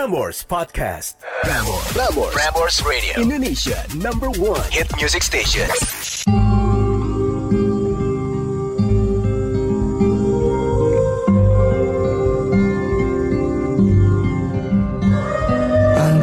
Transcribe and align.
Prambors 0.00 0.48
Podcast. 0.48 1.20
Prambors. 1.44 1.84
Prambors. 1.92 2.32
Prambors 2.32 2.76
Radio. 2.88 3.20
Indonesia 3.20 3.84
number 3.92 4.32
one. 4.40 4.64
Hit 4.72 4.88
music 4.96 5.20
station. 5.20 5.68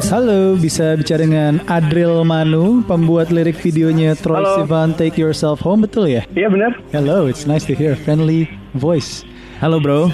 Halo, 0.10 0.58
bisa 0.58 0.98
bicara 0.98 1.22
dengan 1.22 1.62
Adril 1.70 2.26
Manu, 2.26 2.82
pembuat 2.82 3.30
lirik 3.30 3.62
videonya 3.62 4.18
Troy. 4.18 4.42
Sivan 4.58 4.98
Take 4.98 5.22
Yourself 5.22 5.62
Home, 5.62 5.86
betul 5.86 6.10
ya? 6.10 6.26
Iya 6.34 6.50
benar. 6.50 6.82
Hello, 6.90 7.30
it's 7.30 7.46
nice 7.46 7.62
to 7.70 7.78
hear 7.78 7.94
a 7.94 8.00
friendly 8.02 8.50
voice. 8.74 9.22
Halo 9.58 9.82
bro. 9.82 10.14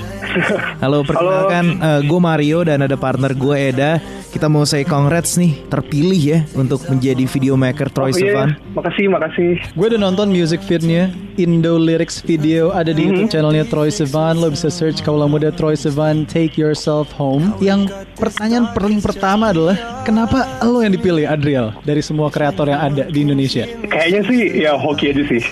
Halo, 0.80 1.04
perkenalkan 1.04 1.78
gue 2.08 2.20
Mario 2.24 2.64
dan 2.64 2.80
ada 2.80 2.96
partner 2.96 3.36
gue 3.36 3.56
Eda. 3.60 4.00
Kita 4.32 4.50
mau 4.50 4.66
say 4.66 4.82
congrats 4.82 5.38
nih, 5.38 5.68
terpilih 5.70 6.18
ya 6.18 6.40
untuk 6.58 6.82
menjadi 6.90 7.22
video 7.30 7.54
maker 7.54 7.92
Troy 7.94 8.10
Oh, 8.10 8.18
iya, 8.18 8.34
Sivan. 8.34 8.50
makasih, 8.74 9.06
makasih. 9.06 9.52
Gue 9.78 9.94
udah 9.94 10.02
nonton 10.02 10.34
music 10.34 10.64
feednya 10.66 11.14
Indo 11.38 11.78
Lyrics 11.78 12.24
video 12.26 12.74
ada 12.74 12.90
di 12.96 13.06
YouTube 13.06 13.30
channelnya 13.30 13.68
Troy 13.70 13.94
Sivan. 13.94 14.42
Lo 14.42 14.50
bisa 14.50 14.74
search 14.74 15.06
kaulah 15.06 15.30
muda 15.30 15.54
Troy 15.54 15.78
Sivan 15.78 16.26
Take 16.26 16.58
Yourself 16.58 17.14
Home. 17.14 17.54
Yang 17.62 17.94
pertanyaan 18.18 18.74
paling 18.74 19.06
pertama 19.06 19.54
adalah 19.54 19.78
kenapa 20.02 20.50
lo 20.66 20.82
yang 20.82 20.98
dipilih 20.98 21.30
Adriel 21.30 21.76
dari 21.86 22.02
semua 22.02 22.34
kreator 22.34 22.72
yang 22.74 22.82
ada 22.82 23.06
di 23.12 23.22
Indonesia? 23.22 23.70
Kayaknya 23.86 24.22
sih 24.26 24.42
ya 24.66 24.72
hoki 24.80 25.14
aja 25.14 25.24
sih. 25.30 25.44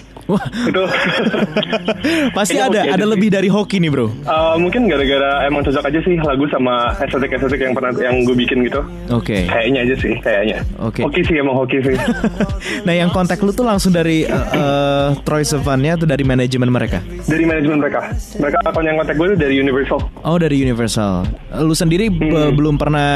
Itu 0.65 0.83
pasti 2.37 2.55
Kayaknya 2.55 2.69
ada 2.69 2.79
hoki 2.81 2.91
ada 2.91 3.03
sih. 3.03 3.11
lebih 3.11 3.29
dari 3.29 3.49
hoki 3.49 3.77
nih 3.77 3.89
bro. 3.89 4.07
uh, 4.23 4.55
mungkin 4.55 4.81
gara-gara 4.85 5.45
emang 5.45 5.61
cocok 5.61 5.83
aja 5.83 5.99
sih 6.01 6.15
lagu 6.17 6.45
sama 6.47 6.73
estetik-estetik 6.99 7.59
yang 7.61 7.73
pernah 7.73 7.91
yang 7.97 8.21
gue 8.21 8.35
bikin 8.35 8.63
gitu. 8.63 8.81
Oke. 9.09 9.45
Kayaknya 9.45 9.79
aja 9.83 9.95
sih, 9.97 10.13
kayaknya. 10.17 10.57
Oke. 10.77 11.01
Hoki 11.01 11.21
sih 11.23 11.35
emang 11.35 11.55
hoki 11.55 11.77
sih. 11.81 11.95
nah 12.87 12.93
yang 12.93 13.09
kontak 13.09 13.39
lu 13.39 13.51
tuh 13.51 13.63
langsung 13.63 13.91
dari 13.91 14.23
eh, 14.23 14.45
eh, 14.51 15.07
Troy 15.21 15.41
Sivan-nya 15.41 15.95
atau 15.95 16.05
dari 16.05 16.21
manajemen 16.21 16.67
mereka? 16.67 16.99
dari 17.23 17.43
manajemen 17.43 17.79
mereka. 17.79 18.11
Mereka 18.35 18.57
akun 18.65 18.83
yang 18.83 18.97
kontak 18.97 19.15
gue 19.15 19.27
tuh 19.29 19.39
dari 19.39 19.55
Universal. 19.55 19.99
Oh 20.21 20.35
dari 20.35 20.57
Universal. 20.57 21.25
Lu 21.57 21.73
sendiri 21.73 22.07
Hmm. 22.11 22.53
belum 22.53 22.75
pernah 22.75 23.09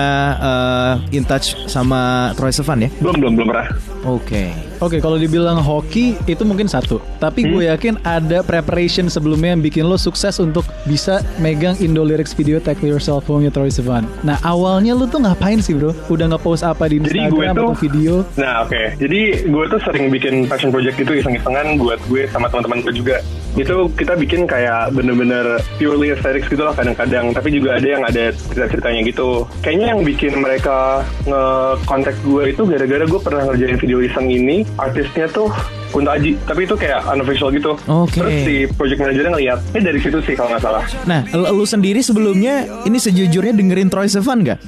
eh, 1.01 1.15
in 1.15 1.23
touch 1.23 1.55
sama 1.67 2.31
Troy 2.33 2.49
Sivan 2.49 2.81
ya? 2.81 2.89
Belum, 2.99 3.15
belum, 3.17 3.33
belum 3.35 3.47
pernah. 3.47 3.67
Oke. 4.03 4.49
Oke, 4.83 4.99
kalau 4.99 5.15
dibilang 5.15 5.59
hoki 5.63 6.19
itu 6.27 6.43
mungkin 6.43 6.67
satu. 6.67 6.99
Tapi 7.19 7.47
gue 7.47 7.71
yakin 7.71 8.01
ada 8.03 8.43
preparation 8.43 9.07
sebelumnya 9.07 9.55
yang 9.55 9.63
bikin 9.63 9.83
lo 9.87 9.95
sukses 9.95 10.37
untuk 10.43 10.67
bisa 10.83 11.23
megang 11.39 11.79
Indo 11.79 12.03
Lyrics 12.03 12.35
video 12.35 12.59
Take 12.59 12.83
Yourself 12.83 13.23
Home 13.31 13.47
Troy 13.47 13.71
Sivan. 13.71 14.03
Nah, 14.27 14.35
awalnya 14.43 14.91
lo 14.91 15.07
tuh 15.07 15.23
ngapain 15.23 15.63
sih, 15.63 15.77
Bro? 15.77 15.95
Udah 16.11 16.27
nge-post 16.31 16.63
apa 16.67 16.91
di 16.91 16.99
Jadi 16.99 17.31
gue 17.31 17.45
Instagram 17.45 17.55
tuh 17.55 17.71
atau 17.71 17.77
video? 17.79 18.13
Nah 18.35 18.67
oke, 18.67 18.81
jadi 18.99 19.19
gue 19.47 19.63
tuh 19.71 19.79
sering 19.85 20.11
bikin 20.11 20.45
passion 20.49 20.69
project 20.69 20.97
itu 20.99 21.11
iseng-isengan 21.23 21.79
buat 21.79 21.99
gue 22.11 22.27
sama 22.29 22.51
teman-teman 22.51 22.83
gue 22.83 22.93
juga. 22.95 23.17
Itu 23.55 23.89
kita 23.95 24.19
bikin 24.19 24.45
kayak 24.45 24.91
bener-bener 24.91 25.63
purely 25.79 26.11
aesthetics 26.11 26.51
gitu 26.51 26.63
lah 26.67 26.75
kadang-kadang. 26.75 27.31
Tapi 27.31 27.49
juga 27.55 27.79
ada 27.79 27.87
yang 27.87 28.03
ada 28.03 28.31
cerita-ceritanya 28.35 29.01
gitu. 29.07 29.47
Kayaknya 29.63 29.87
yang 29.95 30.01
bikin 30.03 30.33
mereka 30.39 31.07
nge-contact 31.25 32.19
gue 32.23 32.43
itu 32.51 32.61
gara-gara 32.67 33.03
gue 33.07 33.19
pernah 33.23 33.41
ngerjain 33.47 33.79
video 33.79 33.99
iseng 34.03 34.27
ini. 34.27 34.67
Artisnya 34.75 35.31
tuh 35.31 35.49
Kunto 35.95 36.11
Aji, 36.11 36.35
tapi 36.43 36.67
itu 36.67 36.75
kayak 36.75 37.07
unofficial 37.07 37.47
gitu. 37.55 37.71
Oke. 37.87 38.19
Terus 38.19 38.35
si 38.43 38.55
project 38.67 38.99
manajernya 38.99 39.31
ngeliat, 39.31 39.59
eh 39.71 39.79
dari 39.79 39.99
situ 40.03 40.19
sih 40.27 40.35
kalau 40.35 40.51
nggak 40.51 40.63
salah. 40.67 40.83
Nah, 41.07 41.23
lu, 41.31 41.63
sendiri 41.63 42.03
sebelumnya 42.03 42.67
ini 42.83 42.99
sejujurnya 42.99 43.55
dengerin 43.55 43.87
Troy 43.87 44.11
Sivan 44.11 44.43
gak? 44.43 44.59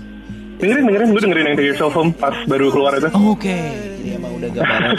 Dengerin, 0.58 0.88
dengerin, 0.88 1.08
gue 1.12 1.22
dengerin 1.22 1.46
yang 1.52 1.58
Take 1.60 1.70
Yourself 1.70 1.94
Home 2.00 2.16
pas 2.16 2.34
baru 2.48 2.72
keluar 2.72 2.96
itu. 2.96 3.12
Oke, 3.14 3.54
emang 3.54 3.87
udah 4.38 4.50
gambaran 4.54 4.92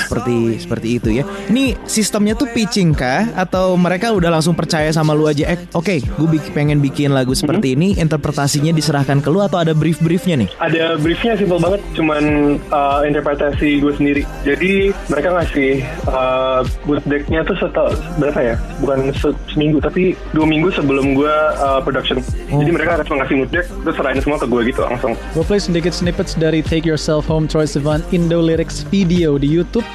seperti 0.00 0.36
seperti 0.58 0.88
itu 0.96 1.08
ya. 1.12 1.24
Ini 1.48 1.76
sistemnya 1.84 2.34
tuh 2.34 2.48
pitching 2.50 2.92
kah 2.92 3.28
atau 3.34 3.74
mereka 3.74 4.10
udah 4.10 4.28
langsung 4.30 4.52
percaya 4.52 4.88
sama 4.90 5.12
lu 5.12 5.28
aja? 5.28 5.48
Eh, 5.48 5.58
Oke, 5.72 6.00
gue 6.00 6.28
bik- 6.28 6.52
pengen 6.52 6.80
bikin 6.80 7.12
lagu 7.12 7.32
seperti 7.32 7.76
ini, 7.76 7.94
interpretasinya 7.94 8.72
diserahkan 8.72 9.20
ke 9.20 9.28
lu 9.28 9.40
atau 9.40 9.60
ada 9.60 9.72
brief 9.72 10.00
briefnya 10.00 10.44
nih? 10.44 10.48
Ada 10.58 10.96
briefnya 10.96 11.36
simple 11.36 11.60
banget, 11.60 11.80
cuman 11.92 12.22
uh, 12.70 13.00
interpretasi 13.04 13.78
gue 13.78 13.92
sendiri. 13.94 14.22
Jadi 14.42 14.90
mereka 15.06 15.34
ngasih 15.34 15.84
uh, 16.08 16.60
boot 16.84 17.04
decknya 17.04 17.44
tuh 17.44 17.56
setel 17.58 17.92
berapa 18.16 18.40
ya? 18.40 18.54
Bukan 18.80 19.12
se- 19.14 19.36
seminggu, 19.52 19.78
tapi 19.78 20.16
dua 20.32 20.46
minggu 20.48 20.72
sebelum 20.72 21.12
gue 21.12 21.34
uh, 21.58 21.80
production. 21.82 22.18
Jadi 22.48 22.70
mereka 22.70 22.96
harus 22.96 23.06
ngasih 23.06 23.34
mood 23.36 23.50
deck, 23.52 23.66
terus 23.84 23.94
serahin 23.94 24.20
semua 24.20 24.38
ke 24.38 24.46
gue 24.46 24.60
gitu 24.66 24.80
langsung. 24.82 25.12
Gue 25.34 25.44
play 25.44 25.60
sedikit 25.60 25.92
snippets 25.92 26.32
dari 26.32 26.60
Take 26.60 26.86
Yourself 26.86 27.28
Home 27.28 27.44
Troy 27.44 27.66
Sivan 27.66 28.00
Indo 28.10 28.40
Lyrics 28.40 28.77
video 28.88 29.38
di 29.38 29.48
YouTube. 29.48 29.86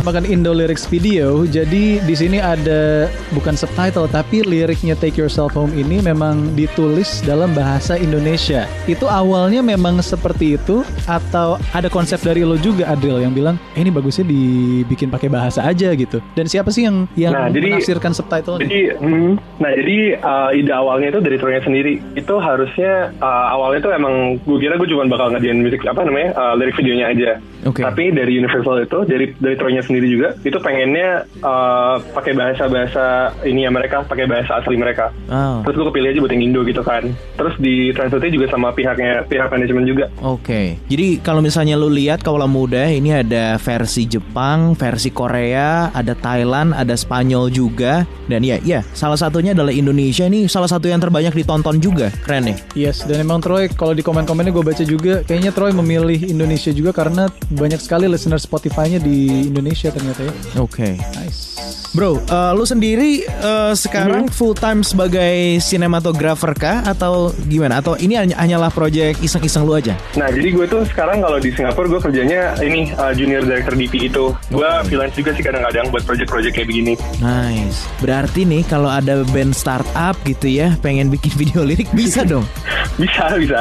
Dinamakan 0.00 0.24
Indo 0.32 0.56
Lyrics 0.56 0.88
video. 0.88 1.44
Jadi 1.44 2.00
di 2.00 2.14
sini 2.16 2.40
ada 2.40 3.04
bukan 3.36 3.52
subtitle 3.52 4.08
tapi 4.08 4.40
liriknya 4.40 4.96
Take 4.96 5.20
Yourself 5.20 5.52
Home 5.52 5.76
ini 5.76 6.00
memang 6.00 6.56
ditulis 6.56 7.20
dalam 7.20 7.52
bahasa 7.52 8.00
Indonesia. 8.00 8.64
Itu 8.88 9.12
awalnya 9.12 9.60
memang 9.60 10.00
seperti 10.00 10.56
itu 10.56 10.80
atau 11.04 11.60
ada 11.76 11.92
konsep 11.92 12.16
dari 12.24 12.48
lo 12.48 12.56
juga 12.56 12.88
Adril 12.88 13.20
yang 13.20 13.36
bilang 13.36 13.60
eh, 13.76 13.84
ini 13.84 13.92
bagusnya 13.92 14.24
dibikin 14.24 15.12
pakai 15.12 15.28
bahasa 15.28 15.68
aja 15.68 15.92
gitu. 15.92 16.24
Dan 16.32 16.48
siapa 16.48 16.72
sih 16.72 16.88
yang 16.88 17.04
yang 17.12 17.36
Nah, 17.36 17.52
jadi- 17.52 17.76
menafsirkan 17.76 18.16
subtitle 18.16 18.56
Jadi, 18.56 18.96
hmm, 18.96 19.32
nah 19.60 19.70
jadi 19.76 19.98
uh, 20.24 20.50
ide 20.56 20.72
awalnya 20.72 21.12
itu 21.12 21.20
dari 21.20 21.36
Troynya 21.36 21.60
sendiri. 21.60 22.00
Itu 22.16 22.40
harusnya 22.40 23.12
uh, 23.20 23.52
awalnya 23.52 23.84
itu 23.84 23.90
emang 23.92 24.40
gue 24.48 24.58
kira 24.64 24.80
gue 24.80 24.88
cuma 24.88 25.04
bakal 25.12 25.28
ngajain 25.36 25.60
musik 25.60 25.84
apa 25.84 26.08
namanya 26.08 26.32
uh, 26.40 26.56
lirik 26.56 26.72
videonya 26.80 27.12
aja. 27.12 27.30
Oke. 27.68 27.84
Tapi 27.84 28.16
dari 28.16 28.40
Universal 28.40 28.88
itu, 28.88 28.98
dari 29.04 29.36
dari 29.36 29.52
Troynya 29.60 29.84
sendiri 29.90 30.06
juga, 30.06 30.38
itu 30.46 30.56
pengennya 30.62 31.26
uh, 31.42 31.98
pakai 32.14 32.32
bahasa 32.38 32.70
bahasa 32.70 33.34
ini 33.42 33.66
ya 33.66 33.70
mereka, 33.74 34.06
pakai 34.06 34.30
bahasa 34.30 34.62
asli 34.62 34.78
mereka. 34.78 35.10
Oh. 35.26 35.66
Terus 35.66 35.74
gue 35.82 35.86
kepilih 35.90 36.08
aja 36.14 36.18
buat 36.22 36.32
yang 36.32 36.44
Indo 36.46 36.60
gitu 36.62 36.82
kan. 36.86 37.10
Terus 37.34 37.54
di 37.58 37.90
translate 37.90 38.30
juga 38.30 38.46
sama 38.46 38.70
pihaknya 38.70 39.26
pihak 39.26 39.50
manajemen 39.50 39.84
juga. 39.88 40.06
Oke, 40.22 40.78
jadi 40.86 41.18
kalau 41.24 41.42
misalnya 41.42 41.74
lu 41.74 41.90
lihat 41.90 42.22
Kaula 42.22 42.46
Muda 42.46 42.86
ini 42.86 43.10
ada 43.10 43.56
versi 43.56 44.04
Jepang, 44.04 44.76
versi 44.76 45.08
Korea, 45.10 45.88
ada 45.90 46.12
Thailand, 46.12 46.76
ada 46.76 46.92
Spanyol 46.92 47.48
juga, 47.48 48.04
dan 48.28 48.44
ya, 48.44 48.60
ya 48.60 48.84
salah 48.92 49.16
satunya 49.16 49.56
adalah 49.56 49.72
Indonesia 49.72 50.28
ini 50.28 50.44
salah 50.44 50.68
satu 50.68 50.86
yang 50.86 51.00
terbanyak 51.00 51.32
ditonton 51.32 51.80
juga, 51.80 52.12
keren 52.22 52.52
ya. 52.52 52.56
Yes, 52.76 53.08
dan 53.08 53.24
emang 53.24 53.40
Troy 53.40 53.72
kalau 53.72 53.96
di 53.96 54.04
komen-komennya 54.04 54.52
gue 54.52 54.64
baca 54.64 54.84
juga 54.84 55.24
kayaknya 55.24 55.56
Troy 55.56 55.72
memilih 55.72 56.20
Indonesia 56.28 56.68
juga 56.76 56.92
karena 56.92 57.32
banyak 57.48 57.80
sekali 57.80 58.04
listener 58.04 58.36
Spotify-nya 58.36 59.00
di 59.00 59.48
Indonesia 59.48 59.79
ternyata 59.88 60.20
ya. 60.28 60.32
Oke, 60.60 61.00
Nice. 61.16 61.56
Bro, 61.90 62.18
eh, 62.18 62.52
lu 62.52 62.62
sendiri 62.62 63.10
eh, 63.22 63.72
sekarang 63.74 64.28
full 64.28 64.52
time 64.52 64.80
sebagai 64.80 65.58
sinematografer 65.58 66.54
kah 66.54 66.82
atau 66.84 67.30
gimana? 67.44 67.78
Atau 67.78 67.96
ini 67.96 68.14
hanya- 68.14 68.36
hanyalah 68.36 68.68
project 68.68 69.18
iseng-iseng 69.20 69.62
lu 69.62 69.74
aja? 69.74 69.94
Nah, 70.14 70.28
jadi 70.28 70.48
gue 70.48 70.66
tuh 70.66 70.86
sekarang 70.86 71.18
kalau 71.18 71.36
di 71.36 71.50
Singapura 71.50 71.86
gue 71.88 72.00
kerjanya 72.00 72.40
ini 72.60 72.92
uh, 72.94 73.10
junior 73.10 73.42
director 73.42 73.74
DP 73.74 74.06
itu. 74.06 74.30
Gue 74.48 74.68
freelance 74.84 75.14
juga 75.14 75.30
sih 75.32 75.42
kadang-kadang 75.42 75.90
buat 75.90 76.02
project-project 76.02 76.52
kayak 76.52 76.68
begini. 76.68 76.94
Nice. 77.18 77.84
Berarti 77.98 78.42
nih 78.42 78.62
kalau 78.64 78.88
ada 78.88 79.22
band 79.26 79.52
startup 79.52 80.14
gitu 80.22 80.46
ya, 80.46 80.78
pengen 80.78 81.08
bikin 81.08 81.34
video 81.40 81.62
lirik 81.62 81.90
bisa 81.90 82.22
dong. 82.22 82.46
Bisa, 82.98 83.32
bisa. 83.32 83.60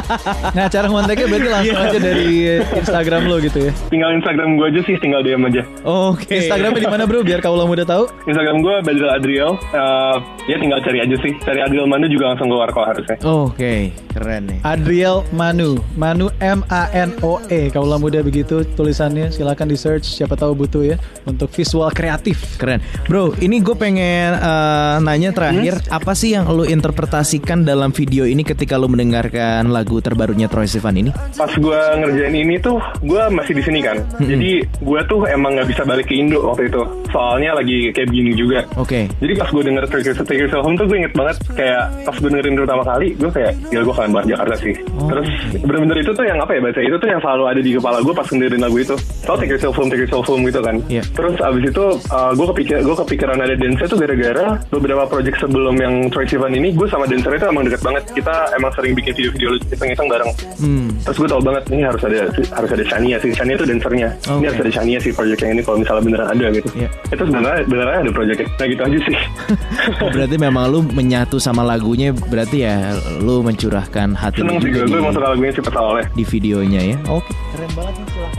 Nah, 0.50 0.66
cara 0.66 0.90
ngonteknya 0.90 1.26
berarti 1.28 1.48
langsung 1.48 1.76
Iya. 1.76 1.86
aja 1.86 1.98
dari 2.00 2.28
Instagram 2.74 3.22
lo 3.24 3.36
gitu 3.38 3.58
ya. 3.60 3.72
tinggal 3.86 4.10
Instagram 4.12 4.48
gue 4.52 4.66
aja 4.66 4.80
sih, 4.82 4.94
tinggal 4.98 5.20
DM 5.22 5.46
aja. 5.46 5.62
Oke. 5.84 6.42
Instagramnya 6.42 6.80
di 6.80 6.90
mana 6.90 7.04
bro? 7.06 7.22
Biar 7.22 7.38
kaulah 7.70 7.78
muda 7.78 7.84
tahu. 7.86 8.04
Instagram 8.26 8.56
gue 8.66 8.74
Badril 8.82 9.10
Adriel. 9.14 9.50
Uh, 9.70 10.16
ya 10.50 10.56
tinggal 10.58 10.82
cari 10.82 10.98
aja 11.06 11.16
sih. 11.22 11.32
Cari 11.38 11.60
Adriel 11.62 11.86
Manu 11.86 12.10
juga 12.10 12.34
langsung 12.34 12.50
keluar 12.50 12.68
kok 12.74 12.82
harusnya. 12.82 13.16
Oke, 13.22 13.94
keren 14.10 14.42
nih. 14.50 14.58
Adriel 14.66 15.22
Manu, 15.30 15.78
Manu 15.94 16.34
M 16.42 16.66
A 16.66 16.90
N 16.90 17.14
O 17.22 17.38
E. 17.46 17.70
Kaulah 17.70 18.02
muda 18.02 18.18
begitu 18.26 18.66
tulisannya. 18.74 19.30
Silakan 19.30 19.70
di 19.70 19.78
search. 19.78 20.18
Siapa 20.18 20.34
tahu 20.34 20.66
butuh 20.66 20.82
ya 20.82 20.96
untuk 21.30 21.54
visual 21.54 21.86
kreatif. 21.94 22.58
Keren. 22.58 22.82
Bro, 23.06 23.38
ini 23.38 23.62
gue 23.62 23.76
pengen 23.78 24.34
eh, 24.34 24.96
nanya 24.98 25.30
terakhir, 25.30 25.78
apa 25.94 26.12
sih 26.18 26.34
yang 26.34 26.50
lu 26.50 26.66
interpretasikan 26.66 27.62
dalam 27.62 27.94
video 27.94 28.26
ini 28.26 28.42
ketika 28.42 28.74
lu 28.74 28.90
mendengarkan 28.90 29.70
lagu 29.70 30.02
terbarunya 30.02 30.50
Troy 30.50 30.66
Sivan 30.66 30.98
ini? 30.98 31.14
Pas 31.38 31.52
gue 31.54 31.80
ngerjain 32.02 32.34
ini 32.34 32.58
tuh, 32.58 32.82
gue 33.06 33.22
masih 33.30 33.54
di 33.54 33.62
sini 33.62 33.78
kan. 33.78 34.02
Jadi 34.18 34.66
gue 34.66 35.00
tuh 35.06 35.22
emang 35.30 35.54
nggak 35.54 35.68
bisa 35.70 35.82
balik 35.86 36.10
ke 36.10 36.18
Indo 36.18 36.42
waktu 36.50 36.66
itu. 36.66 36.82
soalnya 37.10 37.58
lagi 37.60 37.78
kayak 37.92 38.08
begini 38.08 38.32
juga. 38.32 38.60
Oke. 38.80 39.06
Jadi 39.20 39.32
pas 39.36 39.48
gue 39.52 39.62
denger 39.62 39.84
Take 39.86 40.06
Yourself, 40.08 40.26
Take 40.26 40.40
Yourself 40.40 40.64
Home 40.64 40.76
tuh 40.80 40.86
gue 40.88 40.98
inget 41.04 41.12
banget 41.12 41.36
kayak 41.52 41.82
pas 42.08 42.16
gue 42.16 42.28
dengerin 42.32 42.54
pertama 42.56 42.82
kali 42.82 43.08
gue 43.14 43.30
kayak 43.30 43.52
gila 43.68 43.82
gue 43.84 43.94
kangen 43.94 44.12
banget 44.16 44.28
Jakarta 44.36 44.54
sih. 44.56 44.74
Terus 44.80 45.28
bener-bener 45.60 45.96
itu 46.00 46.10
tuh 46.16 46.24
yang 46.24 46.38
apa 46.40 46.52
ya 46.56 46.60
bahasa 46.64 46.80
itu 46.80 46.96
tuh 46.96 47.08
yang 47.08 47.20
selalu 47.20 47.44
ada 47.46 47.60
di 47.60 47.70
kepala 47.76 47.98
gue 48.00 48.14
pas 48.16 48.26
dengerin 48.26 48.60
lagu 48.64 48.76
itu. 48.80 48.96
So 49.24 49.32
Take 49.36 49.52
Yourself 49.52 49.74
Home, 49.76 49.88
Take 49.92 50.02
Yourself 50.08 50.24
Home 50.26 50.42
gitu 50.48 50.60
kan. 50.64 50.76
Iya. 50.88 51.02
Terus 51.12 51.36
abis 51.38 51.64
itu 51.68 51.84
uh, 52.10 52.32
gue 52.32 52.46
kepikir 52.56 52.76
gue 52.80 52.96
kepikiran 53.04 53.38
ada 53.38 53.54
dancer 53.54 53.86
tuh 53.86 53.98
gara-gara 54.00 54.46
beberapa 54.72 55.02
project 55.04 55.36
sebelum 55.42 55.74
yang 55.76 55.94
Troy 56.08 56.24
Sivan 56.24 56.52
ini 56.56 56.72
gue 56.72 56.88
sama 56.88 57.04
dancer 57.04 57.32
itu 57.36 57.46
emang 57.46 57.64
deket 57.68 57.82
banget. 57.84 58.02
Kita 58.16 58.34
emang 58.56 58.70
sering 58.72 58.92
bikin 58.96 59.12
video-video 59.12 59.50
iseng-iseng 59.68 60.08
bareng. 60.08 60.30
Hmm. 60.60 60.88
Terus 61.04 61.16
gue 61.20 61.28
tau 61.28 61.42
banget 61.42 61.62
ini 61.74 61.82
harus 61.84 62.02
ada 62.06 62.20
harus 62.30 62.70
ada 62.70 62.84
Shania 62.86 63.16
sih. 63.20 63.30
Shania 63.34 63.54
itu 63.58 63.66
dancernya. 63.66 64.08
Ini 64.24 64.32
Oke. 64.32 64.46
harus 64.48 64.60
ada 64.62 64.72
Shania 64.72 64.98
sih 65.02 65.12
project 65.12 65.40
yang 65.42 65.52
ini 65.58 65.62
kalau 65.66 65.78
misalnya 65.82 66.02
beneran 66.06 66.28
ada 66.30 66.46
gitu. 66.54 66.68
Iya. 66.78 66.88
Itu 67.10 67.22
sebenarnya 67.26 67.49
beneran 67.66 68.06
ada 68.06 68.12
project 68.12 68.40
Nah 68.56 68.66
gitu 68.66 68.82
aja 68.82 68.98
sih. 69.04 69.16
Berarti 70.14 70.36
memang 70.36 70.64
lu 70.70 70.80
menyatu 70.84 71.36
sama 71.42 71.66
lagunya 71.66 72.12
berarti 72.12 72.64
ya 72.66 72.94
lu 73.20 73.42
mencurahkan 73.44 74.14
hati 74.14 74.42
lu 74.42 74.56
Seneng 74.56 74.58
sih 74.62 74.70
gue, 74.70 74.84
gue 74.86 75.00
masuk 75.00 75.22
lagunya 75.22 75.52
sih 75.54 75.62
oleh. 75.64 76.04
di 76.14 76.24
videonya 76.24 76.80
ya. 76.94 76.96
Oke. 77.08 77.30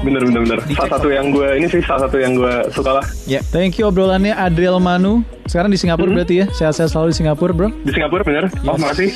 Bener 0.02 0.22
bener 0.22 0.42
bener. 0.42 0.60
Salah 0.74 0.98
satu 0.98 1.08
yang 1.08 1.30
gue 1.30 1.48
ini 1.56 1.66
sih 1.66 1.82
salah 1.86 2.10
satu 2.10 2.18
yang 2.18 2.34
gue 2.34 2.54
suka 2.74 2.98
lah 2.98 3.06
Ya. 3.24 3.40
Thank 3.54 3.78
you 3.78 3.86
obrolannya 3.86 4.34
Adriel 4.34 4.82
Manu. 4.82 5.22
Sekarang 5.46 5.70
di 5.70 5.78
Singapura 5.78 6.10
berarti 6.10 6.42
ya. 6.42 6.46
Sehat-sehat 6.50 6.90
selalu 6.90 7.14
di 7.14 7.18
Singapura, 7.18 7.52
Bro. 7.52 7.70
di 7.84 7.92
Singapura 7.92 8.22
bener. 8.24 8.46
Oh 8.66 8.76
makasih. 8.76 9.14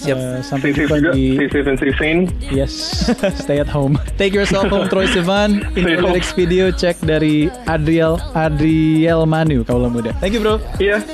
Siap. 0.00 0.16
Eh, 0.16 0.38
sampai 0.40 0.70
Stay 0.70 0.80
safe 0.80 0.88
jumpa 0.88 0.96
juga. 0.96 1.10
di 1.12 1.24
Stay 1.34 1.48
safe 1.50 1.66
and 1.66 1.76
stay 1.76 1.92
sane. 1.98 2.20
Yes, 2.48 2.72
stay 3.44 3.58
at 3.58 3.68
home. 3.68 4.00
Take 4.16 4.32
yourself 4.32 4.68
home, 4.68 4.88
Troy 4.88 5.04
Sivan. 5.06 5.60
Info 5.76 5.92
home. 5.92 6.14
lyrics 6.14 6.32
video 6.32 6.70
cek 6.70 7.00
dari 7.00 7.50
Adriel 7.66 8.16
Adriel 8.32 9.24
Manu, 9.24 9.60
kaulah 9.62 9.92
muda. 9.92 10.14
Thank 10.22 10.36
you, 10.36 10.40
bro. 10.40 10.56
Iya. 10.78 11.04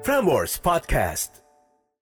Frameworks 0.00 0.56
Podcast. 0.56 1.45